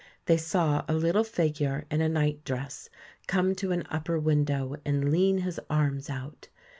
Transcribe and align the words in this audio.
They 0.25 0.35
saw 0.37 0.83
a 0.87 0.95
little 0.95 1.23
figure 1.23 1.85
in 1.91 2.01
a 2.01 2.09
night 2.09 2.43
dress 2.43 2.89
come 3.27 3.53
to 3.53 3.71
an 3.71 3.83
upper 3.91 4.17
window 4.17 4.77
and 4.83 5.11
lean 5.11 5.37
his 5.41 5.59
arms 5.69 6.09
out. 6.09 6.47